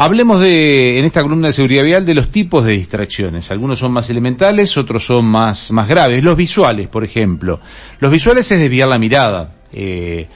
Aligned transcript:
Hablemos 0.00 0.40
de, 0.40 1.00
en 1.00 1.04
esta 1.06 1.22
columna 1.22 1.48
de 1.48 1.54
seguridad 1.54 1.82
vial, 1.82 2.06
de 2.06 2.14
los 2.14 2.28
tipos 2.28 2.64
de 2.64 2.70
distracciones. 2.70 3.50
Algunos 3.50 3.80
son 3.80 3.90
más 3.90 4.08
elementales, 4.08 4.76
otros 4.76 5.04
son 5.04 5.24
más, 5.24 5.72
más 5.72 5.88
graves. 5.88 6.22
Los 6.22 6.36
visuales, 6.36 6.86
por 6.86 7.02
ejemplo. 7.02 7.58
Los 7.98 8.12
visuales 8.12 8.48
es 8.52 8.60
desviar 8.60 8.88
la 8.88 8.96
mirada. 9.00 9.54
Eh, 9.72 10.28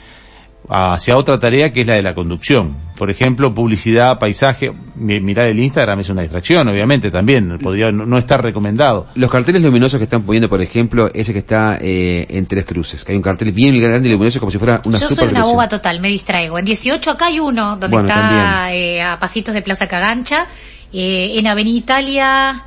hacia 0.72 1.16
otra 1.16 1.38
tarea 1.38 1.71
que 1.71 1.82
es 1.82 1.87
la 1.87 1.95
de 1.95 2.03
la 2.03 2.14
conducción. 2.14 2.74
Por 2.96 3.11
ejemplo, 3.11 3.53
publicidad, 3.53 4.19
paisaje, 4.19 4.72
mirar 4.95 5.49
el 5.49 5.58
Instagram 5.58 6.01
es 6.01 6.08
una 6.08 6.22
distracción, 6.22 6.67
obviamente, 6.69 7.10
también, 7.10 7.58
podría 7.58 7.90
no, 7.90 8.17
estar 8.17 8.42
recomendado. 8.42 9.06
Los 9.17 9.31
carteles 9.31 9.60
luminosos 9.60 9.99
que 9.99 10.04
están 10.04 10.22
poniendo, 10.22 10.49
por 10.49 10.63
ejemplo, 10.63 11.10
ese 11.13 11.32
que 11.32 11.40
está 11.40 11.78
eh, 11.81 12.27
en 12.31 12.46
Tres 12.46 12.64
Cruces, 12.64 13.04
que 13.04 13.13
hay 13.13 13.17
un 13.17 13.22
cartel 13.22 13.53
bien 13.53 13.78
grande 13.81 14.08
y 14.08 14.13
luminoso 14.13 14.38
como 14.38 14.50
si 14.50 14.58
fuera 14.58 14.81
una 14.85 14.99
Yo 14.99 15.08
soy 15.08 15.28
una 15.28 15.42
boba 15.42 15.69
total, 15.69 16.00
me 16.00 16.09
distraigo. 16.09 16.59
En 16.59 16.64
18 16.64 17.10
acá 17.10 17.27
hay 17.27 17.41
uno, 17.41 17.77
donde 17.77 17.96
está 17.96 18.73
eh, 18.73 19.02
a 19.02 19.18
pasitos 19.18 19.54
de 19.54 19.62
Plaza 19.62 19.88
Cagancha, 19.88 20.46
eh, 20.92 21.32
en 21.38 21.46
Avenida 21.48 21.78
Italia 21.78 22.64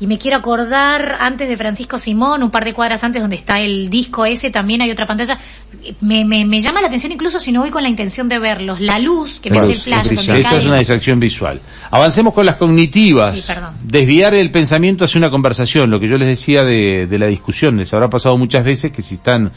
y 0.00 0.06
me 0.06 0.16
quiero 0.16 0.36
acordar, 0.36 1.16
antes 1.20 1.48
de 1.48 1.56
Francisco 1.56 1.98
Simón, 1.98 2.42
un 2.42 2.50
par 2.50 2.64
de 2.64 2.72
cuadras 2.72 3.02
antes 3.02 3.20
donde 3.20 3.36
está 3.36 3.60
el 3.60 3.90
disco 3.90 4.24
ese, 4.24 4.50
también 4.50 4.80
hay 4.80 4.90
otra 4.90 5.06
pantalla. 5.06 5.38
Me, 6.00 6.24
me, 6.24 6.44
me 6.44 6.60
llama 6.60 6.80
la 6.80 6.86
atención 6.86 7.10
incluso 7.12 7.40
si 7.40 7.50
no 7.50 7.60
voy 7.60 7.70
con 7.70 7.82
la 7.82 7.88
intención 7.88 8.28
de 8.28 8.38
verlos. 8.38 8.80
La 8.80 8.98
luz, 8.98 9.40
que 9.40 9.50
me 9.50 9.58
hace 9.58 9.72
el 9.72 9.78
flash. 9.78 10.12
Esa 10.12 10.56
es 10.56 10.64
una 10.66 10.78
distracción 10.78 11.18
visual. 11.18 11.60
Avancemos 11.90 12.32
con 12.32 12.46
las 12.46 12.56
cognitivas. 12.56 13.34
Sí, 13.34 13.42
perdón. 13.46 13.74
Desviar 13.82 14.34
el 14.34 14.50
pensamiento 14.50 15.04
hacia 15.04 15.18
una 15.18 15.30
conversación, 15.30 15.90
lo 15.90 15.98
que 15.98 16.08
yo 16.08 16.16
les 16.16 16.28
decía 16.28 16.62
de, 16.62 17.06
de 17.08 17.18
la 17.18 17.26
discusión. 17.26 17.76
Les 17.76 17.92
habrá 17.92 18.08
pasado 18.08 18.36
muchas 18.38 18.64
veces 18.64 18.92
que 18.92 19.02
si 19.02 19.16
están 19.16 19.50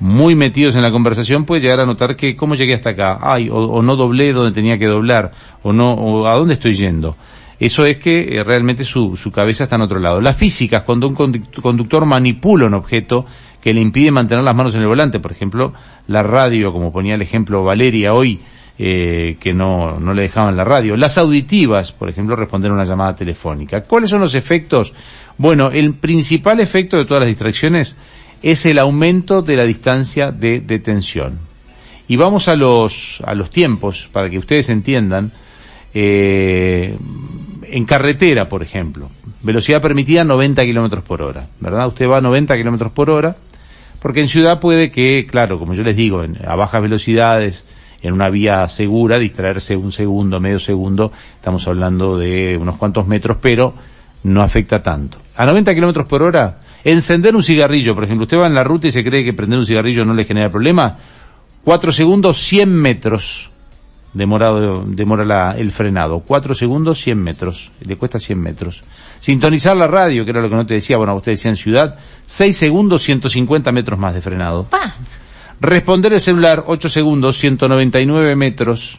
muy 0.00 0.34
metidos 0.34 0.74
en 0.74 0.82
la 0.82 0.90
conversación 0.90 1.44
puede 1.44 1.62
llegar 1.62 1.78
a 1.78 1.86
notar 1.86 2.16
que 2.16 2.34
cómo 2.34 2.56
llegué 2.56 2.74
hasta 2.74 2.90
acá, 2.90 3.20
ay, 3.22 3.48
o, 3.48 3.54
o 3.54 3.80
no 3.80 3.94
doblé 3.94 4.32
donde 4.32 4.52
tenía 4.52 4.76
que 4.76 4.86
doblar, 4.86 5.30
o 5.62 5.72
no, 5.72 5.92
o 5.92 6.26
a 6.26 6.34
dónde 6.34 6.54
estoy 6.54 6.74
yendo. 6.74 7.16
Eso 7.58 7.84
es 7.84 7.98
que 7.98 8.36
eh, 8.36 8.44
realmente 8.44 8.84
su, 8.84 9.16
su, 9.16 9.30
cabeza 9.30 9.64
está 9.64 9.76
en 9.76 9.82
otro 9.82 10.00
lado. 10.00 10.20
Las 10.20 10.36
físicas, 10.36 10.82
cuando 10.82 11.06
un 11.06 11.14
conductor 11.14 12.04
manipula 12.04 12.66
un 12.66 12.74
objeto 12.74 13.24
que 13.60 13.72
le 13.72 13.80
impide 13.80 14.10
mantener 14.10 14.44
las 14.44 14.54
manos 14.54 14.74
en 14.74 14.82
el 14.82 14.86
volante, 14.86 15.20
por 15.20 15.32
ejemplo, 15.32 15.72
la 16.08 16.22
radio, 16.22 16.72
como 16.72 16.92
ponía 16.92 17.14
el 17.14 17.22
ejemplo 17.22 17.62
Valeria 17.62 18.12
hoy, 18.12 18.40
eh, 18.76 19.36
que 19.38 19.54
no, 19.54 20.00
no 20.00 20.12
le 20.12 20.22
dejaban 20.22 20.56
la 20.56 20.64
radio. 20.64 20.96
Las 20.96 21.16
auditivas, 21.16 21.92
por 21.92 22.08
ejemplo, 22.08 22.34
responder 22.34 22.72
a 22.72 22.74
una 22.74 22.84
llamada 22.84 23.14
telefónica. 23.14 23.82
¿Cuáles 23.84 24.10
son 24.10 24.20
los 24.20 24.34
efectos? 24.34 24.92
Bueno, 25.38 25.70
el 25.70 25.94
principal 25.94 26.60
efecto 26.60 26.96
de 26.96 27.04
todas 27.04 27.20
las 27.20 27.28
distracciones 27.28 27.96
es 28.42 28.66
el 28.66 28.78
aumento 28.78 29.42
de 29.42 29.56
la 29.56 29.64
distancia 29.64 30.30
de 30.32 30.60
detención. 30.60 31.38
Y 32.08 32.16
vamos 32.16 32.48
a 32.48 32.56
los, 32.56 33.22
a 33.24 33.34
los 33.34 33.48
tiempos, 33.48 34.08
para 34.12 34.28
que 34.28 34.38
ustedes 34.38 34.68
entiendan. 34.68 35.32
Eh, 35.94 36.96
en 37.62 37.84
carretera, 37.86 38.48
por 38.48 38.62
ejemplo, 38.62 39.10
velocidad 39.42 39.80
permitida 39.80 40.24
90 40.24 40.64
kilómetros 40.64 41.04
por 41.04 41.22
hora, 41.22 41.48
¿verdad? 41.60 41.88
Usted 41.88 42.08
va 42.08 42.18
a 42.18 42.20
90 42.20 42.56
kilómetros 42.56 42.92
por 42.92 43.10
hora, 43.10 43.36
porque 44.00 44.20
en 44.20 44.28
ciudad 44.28 44.60
puede 44.60 44.90
que, 44.90 45.26
claro, 45.26 45.58
como 45.58 45.74
yo 45.74 45.82
les 45.82 45.96
digo, 45.96 46.22
a 46.46 46.56
bajas 46.56 46.82
velocidades, 46.82 47.64
en 48.02 48.12
una 48.12 48.28
vía 48.28 48.68
segura, 48.68 49.18
distraerse 49.18 49.76
un 49.76 49.90
segundo, 49.90 50.40
medio 50.40 50.58
segundo, 50.58 51.10
estamos 51.36 51.66
hablando 51.66 52.18
de 52.18 52.56
unos 52.60 52.76
cuantos 52.76 53.06
metros, 53.06 53.38
pero 53.40 53.74
no 54.24 54.42
afecta 54.42 54.82
tanto. 54.82 55.18
A 55.36 55.46
90 55.46 55.74
kilómetros 55.74 56.06
por 56.06 56.22
hora, 56.22 56.60
encender 56.84 57.34
un 57.34 57.42
cigarrillo, 57.42 57.94
por 57.94 58.04
ejemplo, 58.04 58.24
usted 58.24 58.38
va 58.38 58.46
en 58.46 58.54
la 58.54 58.64
ruta 58.64 58.88
y 58.88 58.92
se 58.92 59.02
cree 59.02 59.24
que 59.24 59.32
prender 59.32 59.58
un 59.58 59.66
cigarrillo 59.66 60.04
no 60.04 60.12
le 60.12 60.26
genera 60.26 60.50
problema, 60.50 60.98
4 61.64 61.92
segundos, 61.92 62.36
100 62.38 62.68
metros 62.74 63.50
demorado, 64.14 64.84
demora 64.86 65.24
la, 65.24 65.50
el 65.58 65.70
frenado. 65.72 66.20
Cuatro 66.20 66.54
segundos, 66.54 67.00
100 67.00 67.18
metros. 67.18 67.70
Le 67.80 67.96
cuesta 67.96 68.18
100 68.18 68.40
metros. 68.40 68.82
Sintonizar 69.20 69.76
la 69.76 69.86
radio, 69.86 70.24
que 70.24 70.30
era 70.30 70.40
lo 70.40 70.48
que 70.48 70.56
no 70.56 70.64
te 70.64 70.74
decía, 70.74 70.96
bueno, 70.96 71.14
usted 71.14 71.32
decía 71.32 71.50
en 71.50 71.56
ciudad, 71.56 71.96
6 72.26 72.56
segundos, 72.56 73.02
150 73.02 73.72
metros 73.72 73.98
más 73.98 74.14
de 74.14 74.22
frenado. 74.22 74.66
Responder 75.60 76.12
el 76.12 76.20
celular, 76.20 76.64
8 76.66 76.88
segundos, 76.88 77.38
199 77.38 78.36
metros. 78.36 78.98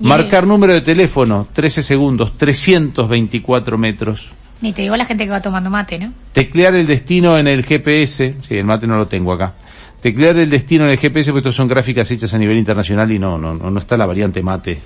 Marcar 0.00 0.46
número 0.46 0.74
de 0.74 0.82
teléfono, 0.82 1.46
13 1.52 1.82
segundos, 1.82 2.36
324 2.36 3.78
metros. 3.78 4.30
Ni 4.60 4.72
te 4.72 4.82
digo 4.82 4.96
la 4.96 5.04
gente 5.04 5.24
que 5.24 5.30
va 5.30 5.40
tomando 5.40 5.70
mate, 5.70 5.98
¿no? 5.98 6.12
Teclear 6.32 6.74
el 6.74 6.86
destino 6.86 7.38
en 7.38 7.46
el 7.46 7.64
GPS, 7.64 8.36
sí, 8.42 8.56
el 8.56 8.64
mate 8.64 8.86
no 8.86 8.96
lo 8.96 9.06
tengo 9.06 9.32
acá 9.32 9.54
teclear 10.06 10.38
el 10.38 10.48
destino 10.48 10.84
en 10.84 10.90
el 10.90 10.98
GPS, 10.98 11.32
porque 11.32 11.48
estos 11.48 11.56
son 11.56 11.66
gráficas 11.66 12.08
hechas 12.12 12.32
a 12.32 12.38
nivel 12.38 12.56
internacional 12.56 13.10
y 13.10 13.18
no, 13.18 13.36
no, 13.38 13.54
no 13.54 13.78
está 13.80 13.96
la 13.96 14.06
variante 14.06 14.40
mate 14.40 14.78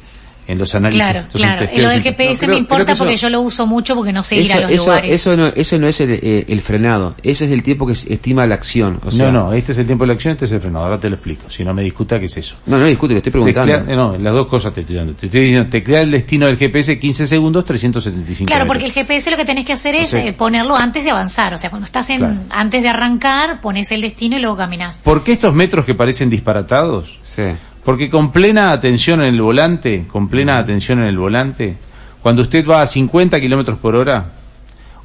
en 0.50 0.59
los 0.59 0.75
análisis. 0.75 1.00
Claro, 1.00 1.27
claro. 1.33 1.69
Lo 1.77 1.88
del 1.88 2.03
GPS 2.03 2.47
me 2.47 2.59
importa 2.59 2.94
porque 2.97 3.16
yo 3.16 3.31
lo 3.31 3.41
uso 3.41 3.66
mucho 3.66 3.94
porque 3.94 4.12
no 4.12 4.22
sé 4.22 4.37
ir 4.37 4.53
a 4.53 4.61
los 4.61 4.78
lugares. 4.78 5.12
Eso 5.12 5.37
no, 5.37 5.47
eso 5.47 5.78
no 5.78 5.87
es 5.87 6.00
el, 6.00 6.12
eh, 6.12 6.44
el, 6.49 6.61
frenado, 6.61 7.15
ese 7.22 7.44
es 7.44 7.50
el 7.50 7.62
tiempo 7.62 7.87
que 7.87 7.93
estima 7.93 8.47
la 8.47 8.56
acción. 8.56 9.00
O 9.05 9.11
sea, 9.11 9.31
no, 9.31 9.47
no, 9.47 9.53
este 9.53 9.72
es 9.72 9.78
el 9.78 9.87
tiempo 9.87 10.05
de 10.05 10.09
la 10.09 10.15
acción, 10.15 10.33
este 10.33 10.47
es 10.47 10.53
el 10.53 10.61
frenado. 10.61 10.84
Ahora 10.84 10.99
te 10.99 11.09
lo 11.09 11.16
explico. 11.16 11.49
Si 11.50 11.65
no 11.65 11.72
me 11.72 11.83
discuta, 11.83 12.19
¿qué 12.19 12.27
es 12.27 12.37
eso? 12.37 12.56
No, 12.66 12.78
no 12.78 12.87
discute, 12.87 13.15
le 13.15 13.19
estoy 13.19 13.33
preguntando. 13.33 13.94
no, 13.94 14.16
las 14.16 14.34
dos 14.34 14.49
cosas 14.49 14.72
te 14.75 14.81
estoy 14.81 14.97
dando. 14.97 15.15
Te 15.15 15.27
estoy 15.27 15.43
diciendo, 15.43 15.71
teclear 15.71 16.03
el 16.03 16.11
destino 16.11 16.47
del 16.47 16.56
GPS 16.56 16.99
15 16.99 17.27
segundos, 17.27 17.65
375 17.65 18.49
Claro, 18.49 18.67
porque 18.67 18.84
el 18.84 18.93
GPS 18.93 19.31
lo 19.31 19.37
que 19.37 19.44
tenés 19.44 19.65
que 19.65 19.72
hacer 19.72 19.94
es 19.94 20.12
eh, 20.15 20.34
ponerlo 20.37 20.77
antes 20.77 21.05
de 21.05 21.11
avanzar. 21.11 21.55
O 21.55 21.59
sea, 21.59 21.71
cuando 21.71 21.87
estás 21.87 22.11
en, 22.11 22.41
antes 22.50 22.82
de 22.82 22.88
arrancar, 22.88 23.61
pones 23.61 23.91
el 23.93 24.00
destino 24.00 24.37
y 24.37 24.41
luego 24.41 24.56
caminas. 24.56 24.99
¿Por 24.99 25.22
qué 25.22 25.32
estos 25.32 25.55
metros 25.55 25.84
que 25.84 25.94
parecen 25.94 26.28
disparatados? 26.28 27.19
Sí 27.22 27.43
porque 27.84 28.10
con 28.10 28.32
plena 28.32 28.72
atención 28.72 29.22
en 29.22 29.34
el 29.34 29.41
volante, 29.41 30.06
con 30.06 30.28
plena 30.28 30.58
atención 30.58 31.00
en 31.00 31.06
el 31.06 31.18
volante, 31.18 31.76
cuando 32.22 32.42
usted 32.42 32.64
va 32.66 32.82
a 32.82 32.86
50 32.86 33.41
kilómetros 33.41 33.78
por 33.78 33.96
hora, 33.96 34.32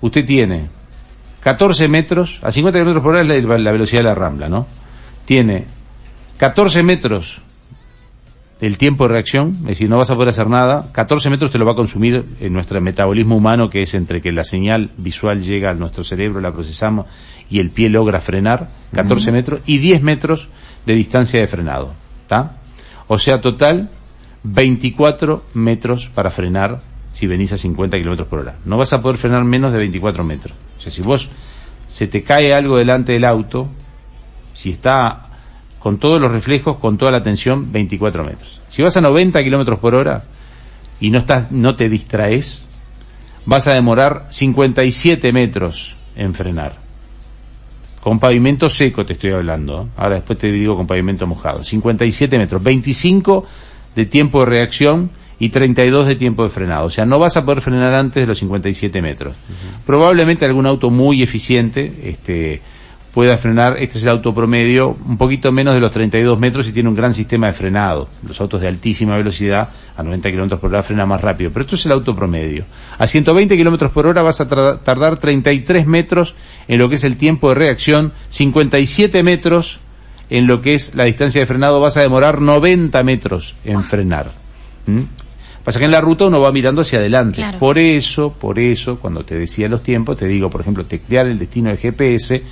usted 0.02 0.25
tiene 0.25 0.68
14 1.41 1.88
metros, 1.88 2.40
a 2.41 2.52
50 2.52 2.80
kilómetros 2.80 3.03
por 3.03 3.16
hora 3.16 3.35
es 3.35 3.46
la, 3.46 3.72
velocidad 3.72 4.00
de 4.02 4.08
la 4.09 4.16
rambla, 4.16 4.50
¿no? 4.50 4.68
Tiene 5.25 5.66
14 6.38 6.84
metros 6.84 7.40
del 8.59 8.78
tiempo 8.78 9.06
de 9.06 9.14
reacción, 9.14 9.58
es 9.62 9.68
decir, 9.68 9.90
no 9.90 9.97
vas 9.97 10.09
a 10.09 10.16
poder 10.16 10.30
hacer 10.30 10.50
nada, 10.50 10.90
14 10.91 11.30
metros 11.30 11.52
te 11.52 11.58
lo 11.58 11.66
va 11.66 11.74
a 11.74 11.75
consumir 11.75 12.25
en 12.40 12.52
nuestro 12.52 12.81
metabolismo 12.81 13.35
humano, 13.35 13.69
que 13.69 13.81
es 13.81 13.94
entre 13.94 14.22
que 14.22 14.31
la 14.31 14.44
señal 14.44 14.91
visual 14.97 15.41
llega 15.41 15.72
a 15.72 15.74
nuestro 15.74 16.03
cerebro, 16.03 16.41
la 16.41 16.52
procesamos 16.52 17.06
y 17.50 17.59
el 17.59 17.69
pie 17.69 17.90
logra 17.90 18.19
frenar, 18.22 18.69
14 18.94 19.31
metros, 19.31 19.62
y 19.66 19.78
10 19.78 20.02
metros 20.02 20.50
de 20.85 20.96
distancia 20.96 21.40
de 21.40 21.47
frenado, 21.47 21.94
¿está? 22.24 22.53
O 23.08 23.20
sea, 23.20 23.42
total, 23.42 23.90
24 24.44 25.44
metros 25.54 26.10
para 26.14 26.32
frenar 26.32 26.82
si 27.14 27.28
venís 27.28 27.54
a 27.54 27.58
50 27.58 27.98
kilómetros 27.98 28.28
por 28.28 28.40
hora. 28.40 28.58
No 28.66 28.78
vas 28.78 28.94
a 28.94 29.02
poder 29.02 29.18
frenar 29.18 29.44
menos 29.44 29.72
de 29.72 29.80
24 29.80 30.24
metros. 30.24 30.56
O 30.78 30.82
sea, 30.82 30.92
si 30.92 31.02
vos 31.02 31.30
se 31.88 32.08
te 32.08 32.24
cae 32.24 32.54
algo 32.54 32.78
delante 32.78 33.14
del 33.14 33.26
auto, 33.26 33.70
si 34.54 34.72
está 34.72 35.30
con 35.80 35.98
todos 36.00 36.20
los 36.20 36.32
reflejos, 36.32 36.78
con 36.78 36.98
toda 36.98 37.12
la 37.12 37.24
tensión, 37.24 37.72
24 37.72 38.24
metros. 38.24 38.60
Si 38.70 38.82
vas 38.82 38.98
a 38.98 39.02
90 39.02 39.44
kilómetros 39.44 39.80
por 39.80 39.96
hora 39.96 40.24
y 41.00 41.12
no 41.12 41.20
estás, 41.20 41.52
no 41.52 41.76
te 41.76 41.90
distraes, 41.90 42.66
vas 43.46 43.68
a 43.68 43.74
demorar 43.74 44.28
57 44.30 45.32
metros 45.32 45.96
en 46.16 46.34
frenar. 46.34 46.84
Con 48.06 48.20
pavimento 48.20 48.70
seco 48.70 49.04
te 49.04 49.14
estoy 49.14 49.32
hablando. 49.32 49.90
Ahora 49.98 50.18
después 50.18 50.38
te 50.38 50.52
digo 50.52 50.78
con 50.78 50.86
pavimento 50.86 51.26
mojado. 51.26 51.64
57 51.64 52.38
metros. 52.38 52.62
25 52.62 53.44
de 53.96 54.06
tiempo 54.06 54.42
de 54.42 54.46
reacción 54.46 55.10
y 55.40 55.50
32 55.50 56.06
de 56.06 56.16
tiempo 56.16 56.44
de 56.44 56.52
frenado. 56.52 56.86
O 56.86 56.92
sea, 56.92 57.08
no 57.08 57.18
vas 57.18 57.36
a 57.36 57.44
poder 57.44 57.62
frenar 57.62 57.96
antes 57.96 58.22
de 58.22 58.28
los 58.28 58.38
57 58.38 59.02
metros. 59.02 59.36
Probablemente 59.88 60.46
algún 60.46 60.68
auto 60.68 60.92
muy 60.92 61.24
eficiente, 61.24 61.92
este, 62.04 62.62
pueda 63.16 63.38
frenar, 63.38 63.78
este 63.80 63.98
es 63.98 64.03
el 64.03 64.09
auto 64.09 64.34
promedio, 64.34 64.98
un 65.08 65.18
poquito 65.18 65.50
menos 65.50 65.74
de 65.74 65.80
los 65.80 65.90
32 65.94 66.38
metros 66.38 66.68
y 66.68 66.74
tiene 66.74 66.90
un 66.90 66.96
gran 66.96 67.14
sistema 67.14 67.48
de 67.48 67.53
frenado. 67.53 68.09
Los 68.28 68.42
autos 68.42 68.59
de 68.59 68.68
altísima 68.68 69.16
velocidad, 69.16 69.70
a 69.96 70.03
90 70.03 70.30
kilómetros 70.31 70.59
por 70.59 70.70
hora, 70.70 70.84
frena 70.84 71.06
más 71.06 71.22
rápido. 71.22 71.50
Pero 71.53 71.64
esto 71.64 71.78
es 71.78 71.86
el 71.86 71.94
auto 71.94 72.14
promedio. 72.14 72.66
A 73.00 73.08
120 73.08 73.56
kilómetros 73.56 73.94
por 73.94 74.06
hora 74.06 74.22
vas 74.22 74.41
a 74.41 74.50
tardar 74.50 75.17
33 75.17 75.88
metros 75.88 76.35
en 76.67 76.78
lo 76.78 76.90
que 76.90 76.96
es 76.96 77.06
el 77.06 77.16
tiempo 77.16 77.47
de 77.47 77.56
reacción, 77.56 78.12
57 78.28 79.23
metros 79.23 79.79
en 80.29 80.46
lo 80.46 80.59
que 80.59 80.73
es 80.73 80.94
la 80.94 81.06
distancia 81.06 81.40
de 81.40 81.47
frenado, 81.47 81.79
vas 81.79 81.96
a 81.96 82.02
demorar 82.02 82.41
90 82.41 83.02
metros 83.03 83.56
en 83.64 83.85
frenar. 83.85 84.34
¿Mm? 84.88 85.03
Pasa 85.64 85.79
que 85.79 85.85
en 85.85 85.91
la 85.91 86.02
ruta 86.02 86.26
uno 86.26 86.41
va 86.41 86.52
mirando 86.52 86.82
hacia 86.82 87.00
adelante. 87.00 87.41
Por 87.58 87.78
eso, 87.78 88.34
por 88.34 88.59
eso, 88.59 89.00
cuando 89.00 89.23
te 89.23 89.40
decía 89.40 89.70
los 89.70 89.82
tiempos, 89.84 90.17
te 90.17 90.28
digo, 90.28 90.50
por 90.50 90.59
ejemplo, 90.59 90.84
teclear 90.84 91.28
el 91.28 91.40
destino 91.40 91.70
del 91.70 91.78
GPS, 91.78 92.44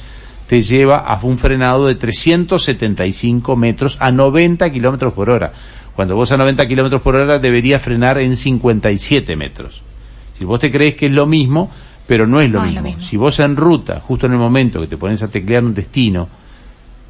te 0.53 0.61
lleva 0.61 0.97
a 0.99 1.19
un 1.23 1.39
frenado 1.39 1.87
de 1.87 1.95
375 1.95 3.55
metros 3.55 3.97
a 3.99 4.11
90 4.11 4.71
kilómetros 4.71 5.11
por 5.13 5.31
hora. 5.31 5.51
Cuando 5.95 6.15
vos 6.15 6.31
a 6.31 6.37
90 6.37 6.67
kilómetros 6.67 7.01
por 7.01 7.15
hora 7.15 7.39
deberías 7.39 7.81
frenar 7.81 8.19
en 8.19 8.35
57 8.35 9.35
metros. 9.35 9.81
Si 10.37 10.45
vos 10.45 10.59
te 10.59 10.69
crees 10.69 10.93
que 10.93 11.07
es 11.07 11.11
lo 11.11 11.25
mismo, 11.25 11.71
pero 12.05 12.27
no 12.27 12.39
es 12.39 12.51
lo, 12.51 12.61
mismo. 12.61 13.01
Si 13.01 13.17
vos 13.17 13.39
en 13.39 13.55
ruta, 13.55 13.99
justo 13.99 14.27
en 14.27 14.33
el 14.33 14.37
momento 14.37 14.79
que 14.79 14.85
te 14.85 14.95
pones 14.95 15.23
a 15.23 15.27
teclear 15.27 15.63
un 15.63 15.73
destino, 15.73 16.29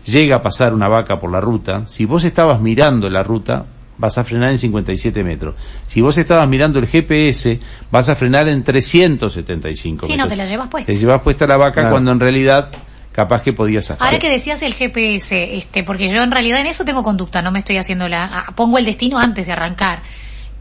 llega 0.05 0.37
a 0.37 0.41
pasar 0.41 0.73
una 0.73 0.87
vaca 0.87 1.19
por 1.19 1.29
la 1.29 1.41
ruta, 1.41 1.85
si 1.85 2.05
vos 2.05 2.23
estabas 2.23 2.61
mirando 2.61 3.09
la 3.09 3.23
ruta, 3.23 3.65
vas 3.97 4.17
a 4.17 4.23
frenar 4.23 4.51
en 4.51 4.59
57 4.59 5.21
metros. 5.21 5.55
Si 5.85 5.99
vos 5.99 6.17
estabas 6.17 6.47
mirando 6.47 6.79
el 6.79 6.87
GPS, 6.87 7.59
vas 7.91 8.07
a 8.07 8.15
frenar 8.15 8.47
en 8.47 8.63
375 8.63 10.05
sí, 10.05 10.13
metros. 10.13 10.17
no, 10.17 10.29
te 10.29 10.37
la 10.37 10.45
llevas 10.45 10.69
puesta. 10.69 10.93
Te 10.93 10.97
llevas 10.97 11.21
puesta 11.21 11.45
la 11.45 11.57
vaca 11.57 11.89
cuando 11.89 12.13
en 12.13 12.21
realidad 12.21 12.71
capaz 13.13 13.42
que 13.42 13.54
podías 13.54 13.89
hacer. 13.89 14.04
Ahora 14.04 14.19
que 14.19 14.30
decías 14.30 14.62
el 14.63 14.74
GPS, 14.74 15.56
este, 15.56 15.83
porque 15.83 16.10
yo 16.10 16.21
en 16.21 16.31
realidad 16.31 16.60
en 16.60 16.68
eso 16.68 16.83
tengo 16.83 17.04
conducta, 17.04 17.42
no 17.42 17.51
me 17.51 17.60
estoy 17.60 17.77
haciendo 17.77 18.10
la, 18.10 18.25
ah, 18.25 18.51
pongo 18.56 18.77
el 18.77 18.86
destino 18.86 19.18
antes 19.18 19.45
de 19.45 19.54
arrancar. 19.54 20.01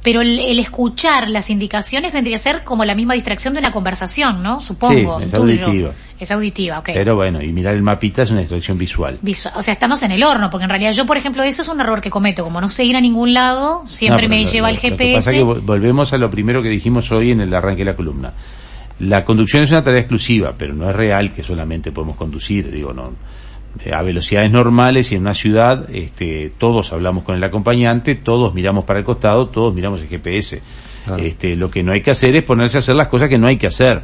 Pero 0.03 0.21
el, 0.21 0.59
escuchar 0.59 1.31
las 1.31 1.49
indicaciones 1.49 2.13
vendría 2.13 2.37
a 2.37 2.41
ser 2.41 2.65
como 2.65 2.85
la 2.85 2.95
misma 2.95 3.15
distracción 3.15 3.55
de 3.55 3.61
una 3.61 3.71
conversación, 3.71 4.43
¿no? 4.43 4.61
Supongo. 4.61 5.21
Sí, 5.21 5.27
es 5.27 5.35
auditiva. 5.35 5.93
Es 6.19 6.31
auditiva, 6.33 6.81
ok. 6.81 6.91
Pero 6.93 7.15
bueno, 7.15 7.41
y 7.41 7.53
mirar 7.53 7.75
el 7.75 7.83
mapita 7.83 8.23
es 8.23 8.31
una 8.33 8.41
distracción 8.41 8.77
visual. 8.77 9.19
visual. 9.23 9.55
O 9.57 9.63
sea, 9.63 9.73
estamos 9.73 10.03
en 10.03 10.11
el 10.11 10.25
horno, 10.25 10.51
porque 10.51 10.65
en 10.65 10.71
realidad 10.71 10.93
yo, 10.93 11.07
por 11.07 11.17
ejemplo, 11.17 11.45
eso 11.45 11.63
es 11.63 11.69
un 11.69 11.81
error 11.81 12.01
que 12.01 12.11
cometo. 12.11 12.43
Como 12.43 12.61
no 12.61 12.69
sé 12.69 12.85
ir 12.85 12.97
a 12.97 13.01
ningún 13.01 13.33
lado, 13.33 13.83
siempre 13.87 14.29
me 14.29 14.45
lleva 14.45 14.71
el 14.71 14.79
GPS. 14.79 14.93
Lo 14.93 14.99
que 14.99 15.15
pasa 15.15 15.31
es 15.31 15.37
que 15.37 15.43
volvemos 15.43 16.13
a 16.13 16.19
lo 16.19 16.31
primero 16.31 16.63
que 16.63 16.69
dijimos 16.69 17.11
hoy 17.13 17.31
en 17.31 17.41
el 17.41 17.55
arranque 17.55 17.85
de 17.85 17.91
la 17.91 17.97
columna. 17.97 18.33
La 19.01 19.25
conducción 19.25 19.63
es 19.63 19.71
una 19.71 19.83
tarea 19.83 20.01
exclusiva, 20.01 20.55
pero 20.57 20.75
no 20.75 20.89
es 20.91 20.97
real 20.97 21.33
que 21.33 21.43
solamente 21.43 21.93
podemos 21.93 22.17
conducir, 22.17 22.71
digo, 22.71 22.93
no 22.93 23.13
eh, 23.85 23.93
a 23.93 24.03
velocidades 24.03 24.51
normales 24.51 25.13
y 25.13 25.17
en 25.17 25.23
una 25.23 25.35
ciudad 25.35 25.89
este, 25.95 26.53
todos 26.59 26.93
hablamos 26.93 27.25
con 27.25 27.37
el 27.37 27.43
acompañante, 27.43 28.15
todos 28.15 28.55
miramos 28.55 28.85
para 28.85 28.99
el 28.99 29.05
costado, 29.05 29.49
todos 29.49 29.75
miramos 29.75 30.01
el 30.03 30.09
GPS. 30.09 30.61
Este, 31.19 31.57
lo 31.57 31.69
que 31.69 31.83
no 31.83 31.93
hay 31.93 32.01
que 32.01 32.13
hacer 32.13 32.37
es 32.37 32.45
ponerse 32.45 32.79
a 32.79 32.81
hacer 32.81 32.95
las 32.95 33.09
cosas 33.09 33.29
que 33.29 33.39
no 33.39 33.49
hay 33.49 33.57
que 33.57 33.67
hacer. 33.67 34.01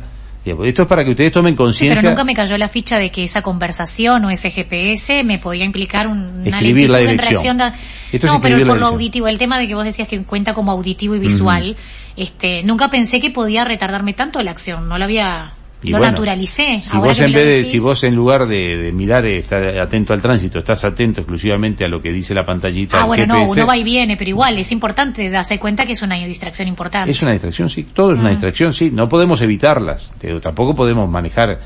Esto 0.64 0.82
es 0.82 0.88
para 0.88 1.04
que 1.04 1.10
ustedes 1.10 1.32
tomen 1.32 1.54
conciencia. 1.54 2.00
pero 2.00 2.10
nunca 2.10 2.24
me 2.24 2.34
cayó 2.34 2.56
la 2.58 2.68
ficha 2.68 2.98
de 2.98 3.10
que 3.10 3.24
esa 3.24 3.42
conversación 3.42 4.24
o 4.24 4.30
ese 4.30 4.50
GPS 4.50 5.24
me 5.24 5.38
podía 5.38 5.64
implicar 5.64 6.06
una 6.06 6.28
Escribir 6.44 6.90
la 6.90 6.98
dirección. 6.98 7.56
no, 7.56 8.40
pero 8.40 8.66
por 8.66 8.78
lo 8.78 8.86
auditivo, 8.86 9.28
el 9.28 9.38
tema 9.38 9.58
de 9.58 9.68
que 9.68 9.74
vos 9.74 9.84
decías 9.84 10.08
que 10.08 10.22
cuenta 10.22 10.54
como 10.54 10.70
auditivo 10.70 11.14
y 11.14 11.18
visual, 11.18 11.76
este, 12.16 12.62
nunca 12.62 12.90
pensé 12.90 13.20
que 13.20 13.30
podía 13.30 13.64
retardarme 13.64 14.12
tanto 14.12 14.42
la 14.42 14.50
acción, 14.50 14.88
no 14.88 14.98
lo 14.98 15.04
había 15.04 15.52
lo 15.82 15.98
naturalicé. 15.98 16.80
Si 16.80 16.96
vos 16.96 17.20
en 17.20 17.32
vez 17.32 17.46
de, 17.46 17.64
si 17.64 17.78
vos 17.78 18.02
en 18.04 18.14
lugar 18.14 18.46
de, 18.46 18.90
mirar, 18.92 19.24
eh, 19.26 19.38
estar 19.38 19.62
atento 19.78 20.12
al 20.12 20.20
tránsito, 20.20 20.58
estás 20.58 20.84
atento 20.84 21.20
exclusivamente 21.20 21.84
a 21.84 21.88
lo 21.88 22.02
que 22.02 22.12
dice 22.12 22.34
la 22.34 22.44
pantallita. 22.44 23.02
Ah, 23.02 23.06
bueno, 23.06 23.26
no, 23.26 23.44
uno 23.44 23.66
va 23.66 23.76
y 23.76 23.84
viene, 23.84 24.16
pero 24.16 24.30
igual 24.30 24.58
es 24.58 24.72
importante 24.72 25.30
darse 25.30 25.58
cuenta 25.58 25.86
que 25.86 25.92
es 25.92 26.02
una 26.02 26.16
distracción 26.16 26.68
importante. 26.68 27.10
Es 27.10 27.22
una 27.22 27.32
distracción, 27.32 27.68
sí, 27.68 27.84
todo 27.84 28.12
es 28.12 28.20
una 28.20 28.30
ah. 28.30 28.32
distracción, 28.32 28.72
sí, 28.74 28.90
no 28.92 29.08
podemos 29.08 29.40
evitarlas, 29.42 30.12
tampoco 30.42 30.74
podemos 30.74 31.08
manejar 31.08 31.60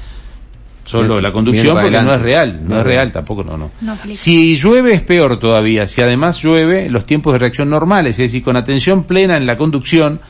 solo 0.84 1.20
la 1.20 1.32
conducción 1.32 1.76
porque 1.80 2.02
no 2.02 2.14
es 2.14 2.20
real, 2.20 2.60
no, 2.66 2.78
es 2.78 2.84
real, 2.84 3.12
tampoco, 3.12 3.42
no, 3.42 3.56
no. 3.56 3.70
si 4.12 4.56
llueve 4.56 4.94
es 4.94 5.02
peor 5.02 5.38
todavía, 5.38 5.86
si 5.86 6.02
además 6.02 6.42
llueve, 6.42 6.90
los 6.90 7.06
tiempos 7.06 7.32
de 7.32 7.38
reacción 7.38 7.70
normales, 7.70 8.18
es 8.18 8.30
decir, 8.30 8.42
con 8.42 8.56
atención 8.56 9.04
plena 9.04 9.36
en 9.36 9.46
la 9.46 9.56
conducción, 9.56 10.20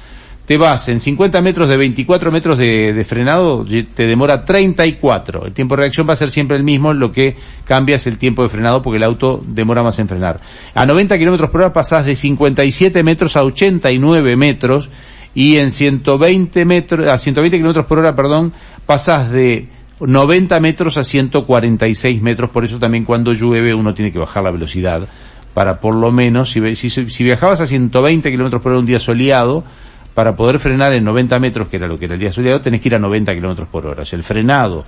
te 0.53 0.59
vas 0.59 0.87
en 0.89 1.01
50 1.01 1.41
metros 1.41 1.67
de 1.67 1.79
24 1.79 2.31
metros 2.31 2.59
de, 2.59 3.07
frenado, 3.09 3.65
te 3.65 4.07
demora 4.07 4.45
34. 4.45 5.47
El 5.47 5.55
tiempo 5.55 5.77
de 5.77 5.81
reacción 5.81 6.07
va 6.07 6.13
a 6.13 6.17
ser 6.17 6.31
siempre 6.31 6.59
el 6.59 6.63
mismo, 6.63 6.93
lo 6.93 7.11
que 7.11 7.37
cambia 7.65 7.97
es 7.97 8.07
el 8.07 8.19
tiempo 8.19 8.43
de 8.43 8.51
frenado 8.51 8.83
porque 8.83 8.99
el 8.99 9.03
auto 9.03 9.43
demora 9.47 9.83
más 9.83 9.99
en 9.99 10.09
frenar. 10.09 10.43
A 10.75 10.85
90 10.85 11.17
kilómetros 11.17 11.49
por 11.49 11.63
hora 11.63 11.73
pasás 11.73 12.05
de 12.05 12.17
57 12.17 13.03
metros 13.03 13.35
a 13.39 13.45
89 13.45 14.37
metros 14.37 14.91
y 15.35 15.57
en 15.57 15.71
120 15.71 16.67
metros, 16.67 17.09
a 17.09 17.17
120 17.17 17.57
kilómetros 17.57 17.87
por 17.87 18.01
hora, 18.01 18.15
perdón, 18.15 18.53
pasás 18.85 19.31
de 19.31 19.69
90 20.01 20.61
metros 20.61 20.99
a 20.99 21.03
146 21.03 22.21
metros, 22.21 22.51
por 22.51 22.67
eso 22.67 22.79
también 22.79 23.07
cuando 23.07 23.33
llueve 23.33 23.73
uno 23.73 23.95
tiene 23.95 24.13
que 24.13 24.19
bajar 24.19 24.43
la 24.43 24.51
velocidad 24.51 25.09
para 25.55 25.81
por 25.81 25.95
lo 25.95 26.11
menos, 26.11 26.51
si, 26.51 26.77
si, 26.77 26.91
si 26.91 27.25
viajabas 27.25 27.63
a 27.63 27.67
120 27.67 28.31
kilómetros 28.31 28.61
por 28.61 28.73
hora 28.73 28.81
un 28.81 28.87
día 28.87 28.99
soleado, 28.99 29.65
para 30.15 30.37
poder 30.37 30.59
frenar 30.59 30.93
en 30.93 31.05
90 31.05 31.39
metros, 31.39 31.69
que 31.69 31.77
era 31.77 31.87
lo 31.87 31.99
que 31.99 32.05
era 32.05 32.15
el 32.15 32.21
día 32.21 32.33
soleado, 32.33 32.61
tenés 32.61 32.81
que 32.81 32.89
ir 32.89 32.95
a 32.95 32.99
90 32.99 33.35
kilómetros 33.35 33.69
por 33.69 33.87
hora. 33.87 34.05
El 34.11 34.23
frenado 34.23 34.85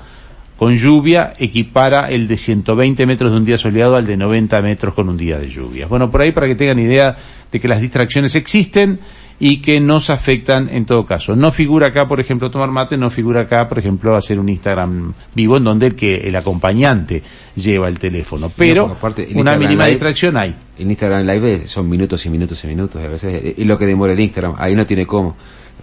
con 0.56 0.76
lluvia 0.76 1.32
equipara 1.38 2.08
el 2.08 2.28
de 2.28 2.36
120 2.36 3.06
metros 3.06 3.32
de 3.32 3.38
un 3.38 3.44
día 3.44 3.58
soleado 3.58 3.96
al 3.96 4.06
de 4.06 4.16
90 4.16 4.60
metros 4.62 4.94
con 4.94 5.08
un 5.08 5.16
día 5.16 5.38
de 5.38 5.48
lluvia. 5.48 5.86
Bueno, 5.86 6.10
por 6.10 6.20
ahí 6.20 6.32
para 6.32 6.46
que 6.46 6.54
tengan 6.54 6.78
idea 6.78 7.16
de 7.50 7.60
que 7.60 7.68
las 7.68 7.80
distracciones 7.80 8.34
existen 8.34 9.00
y 9.38 9.60
que 9.60 9.80
nos 9.80 10.10
afectan 10.10 10.68
en 10.68 10.86
todo 10.86 11.06
caso. 11.06 11.34
No 11.34 11.50
figura 11.50 11.88
acá, 11.88 12.06
por 12.06 12.20
ejemplo, 12.20 12.50
tomar 12.50 12.70
mate, 12.70 12.96
no 12.96 13.10
figura 13.10 13.42
acá, 13.42 13.68
por 13.68 13.78
ejemplo, 13.78 14.16
hacer 14.16 14.38
un 14.38 14.48
Instagram 14.48 15.12
vivo 15.34 15.56
en 15.56 15.64
donde 15.64 15.86
el 15.86 15.94
que 15.96 16.16
el 16.16 16.36
acompañante 16.36 17.22
lleva 17.56 17.88
el 17.88 17.98
teléfono. 17.98 18.50
Pero 18.56 18.96
una 19.34 19.56
mínima 19.56 19.86
distracción 19.86 20.36
hay. 20.38 20.54
En 20.78 20.90
Instagram 20.90 21.26
Live 21.26 21.66
son 21.66 21.88
minutos 21.88 22.24
y 22.26 22.30
minutos 22.30 22.64
y 22.64 22.68
minutos, 22.68 23.02
a 23.02 23.08
veces 23.08 23.54
es 23.56 23.66
lo 23.66 23.78
que 23.78 23.86
demora 23.86 24.12
el 24.12 24.20
Instagram, 24.20 24.54
ahí 24.58 24.74
no 24.74 24.86
tiene 24.86 25.06
cómo. 25.06 25.36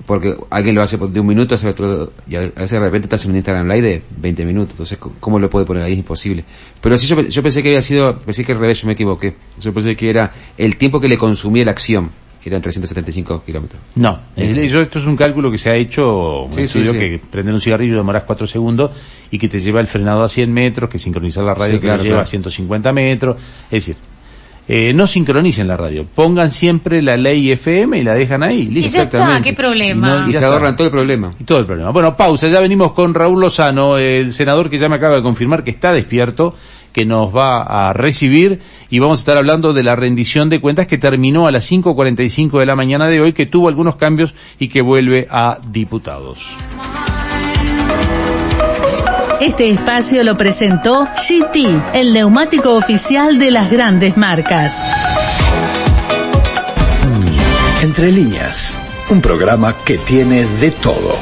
Porque 0.06 0.36
alguien 0.50 0.74
lo 0.74 0.82
hace 0.82 0.98
de 0.98 1.20
un 1.20 1.28
minuto, 1.28 1.54
hace 1.54 1.68
otro, 1.68 2.14
y 2.28 2.36
a 2.36 2.40
veces 2.40 2.72
de 2.72 2.80
repente 2.80 3.06
estás 3.06 3.26
en 3.26 3.32
un 3.32 3.38
Instagram 3.38 3.68
Live 3.68 3.82
de 3.82 4.02
20 4.18 4.46
minutos, 4.46 4.72
entonces 4.72 4.98
¿cómo 5.20 5.38
lo 5.38 5.50
puede 5.50 5.66
poner 5.66 5.84
ahí? 5.84 5.92
Es 5.94 6.00
imposible. 6.00 6.44
Pero 6.80 6.98
sí, 6.98 7.06
yo, 7.06 7.22
yo 7.22 7.44
pensé 7.44 7.62
que 7.62 7.70
había 7.70 7.82
sido, 7.82 8.18
pensé 8.18 8.44
que 8.44 8.54
al 8.54 8.60
revés, 8.60 8.82
yo 8.82 8.88
me 8.88 8.94
equivoqué. 8.94 9.36
Yo 9.60 9.74
pensé 9.74 9.96
que 9.96 10.10
era 10.10 10.32
el 10.58 10.78
tiempo 10.78 11.00
que 11.00 11.08
le 11.08 11.18
consumía 11.18 11.66
la 11.66 11.72
acción 11.72 12.10
eran 12.50 12.62
375 12.62 13.44
kilómetros. 13.46 13.82
No, 13.96 14.20
esto 14.36 15.00
es 15.00 15.06
un 15.06 15.16
cálculo 15.16 15.52
que 15.52 15.58
se 15.58 15.70
ha 15.70 15.76
hecho, 15.76 16.48
sí, 16.52 16.68
sí, 16.68 16.84
que 16.84 17.22
prender 17.30 17.54
un 17.54 17.62
cigarrillo 17.62 17.98
demoras 17.98 18.24
4 18.26 18.48
segundos 18.48 18.92
y 19.30 19.38
que 19.38 19.48
te 19.48 19.60
lleva 19.60 19.80
el 19.80 19.88
frenado 19.88 20.24
a 20.24 20.30
100 20.30 20.52
metros, 20.52 20.90
que 20.90 21.00
sincronizar 21.00 21.44
la 21.44 21.54
radio 21.54 21.80
que 21.80 21.88
te 21.88 22.04
lleva 22.04 22.22
a 22.22 22.26
150 22.26 22.92
metros, 22.94 23.38
es 23.66 23.86
decir, 23.86 23.96
eh, 24.68 24.94
no 24.94 25.08
sincronicen 25.08 25.68
la 25.68 25.76
radio, 25.76 26.06
pongan 26.06 26.52
siempre 26.52 27.02
la 27.02 27.18
ley 27.18 27.52
FM 27.52 27.98
y 27.98 28.04
la 28.04 28.14
dejan 28.14 28.44
ahí. 28.44 28.68
Listo. 28.68 28.90
Y 28.90 28.92
ya 28.92 29.04
está, 29.04 29.42
qué 29.42 29.54
problema. 29.54 30.26
Y, 30.30 30.34
se 30.34 30.46
ahorran 30.46 30.76
todo 30.76 30.88
el 30.88 30.92
problema. 30.92 31.32
Y 31.40 31.44
todo 31.44 31.60
el 31.60 31.66
problema. 31.66 31.90
Bueno, 31.90 32.16
pausa, 32.16 32.48
ya 32.48 32.60
venimos 32.60 32.94
con 32.94 33.14
Raúl 33.14 33.42
Lozano, 33.42 33.98
el 33.98 34.32
senador 34.32 34.70
que 34.70 34.78
ya 34.78 34.88
me 34.88 34.96
acaba 34.96 35.18
de 35.18 35.24
confirmar 35.24 35.64
que 35.64 35.72
está 35.72 35.92
despierto 35.92 36.56
que 36.92 37.06
nos 37.06 37.36
va 37.36 37.90
a 37.90 37.94
recibir 37.94 38.62
y 38.90 39.00
vamos 39.00 39.20
a 39.20 39.22
estar 39.22 39.38
hablando 39.38 39.74
de 39.74 39.84
la 39.84 39.96
rendición 39.96 40.50
de 40.50 40.60
cuentas 40.60 40.88
que 40.88 40.98
terminó 40.98 41.48
a 41.48 41.52
las 41.52 41.72
5.45 41.72 42.60
de 42.60 42.66
la 42.66 42.76
mañana 42.76 43.08
de 43.08 43.22
hoy, 43.22 43.34
que 43.34 43.46
tuvo 43.46 43.68
algunos 43.68 43.96
cambios 43.96 44.36
y 44.60 44.68
que 44.68 44.82
vuelve 44.82 45.28
a 45.30 45.60
diputados. 45.72 46.58
Este 49.40 49.72
espacio 49.72 50.24
lo 50.24 50.38
presentó 50.38 51.06
GT, 51.06 51.96
el 51.96 52.14
neumático 52.14 52.76
oficial 52.76 53.40
de 53.40 53.50
las 53.50 53.72
grandes 53.72 54.16
marcas. 54.16 54.72
Entre 57.82 58.12
líneas, 58.12 58.78
un 59.10 59.20
programa 59.20 59.76
que 59.84 59.98
tiene 59.98 60.46
de 60.46 60.70
todo. 60.70 61.18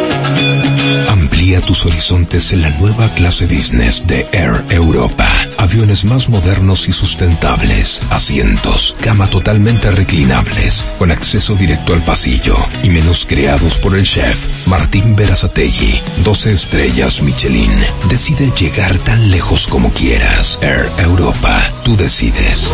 Amplía 1.53 1.67
tus 1.67 1.85
horizontes 1.85 2.51
en 2.53 2.63
la 2.63 2.71
nueva 2.79 3.13
clase 3.13 3.45
business 3.45 4.07
de 4.07 4.27
Air 4.33 4.65
Europa. 4.71 5.29
Aviones 5.59 6.03
más 6.07 6.31
modernos 6.31 6.89
y 6.89 6.93
sustentables, 6.93 8.01
asientos, 8.09 8.97
cama 9.03 9.29
totalmente 9.29 9.91
reclinables, 9.91 10.83
con 10.99 11.11
acceso 11.11 11.55
directo 11.55 11.93
al 11.93 12.01
pasillo 12.05 12.57
y 12.83 12.89
menús 12.89 13.27
creados 13.27 13.77
por 13.77 13.95
el 13.95 14.05
chef 14.05 14.67
Martín 14.67 15.15
Berazategui. 15.15 16.01
12 16.25 16.53
estrellas 16.55 17.21
Michelin. 17.21 17.85
Decide 18.09 18.51
llegar 18.59 18.97
tan 19.01 19.31
lejos 19.31 19.67
como 19.67 19.91
quieras. 19.93 20.59
Air 20.63 20.89
Europa. 20.97 21.61
Tú 21.85 21.99
decides. 21.99 22.67